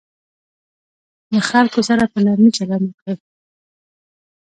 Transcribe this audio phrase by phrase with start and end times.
[1.33, 3.17] له خلکو سره په نرمي چلند وکړئ.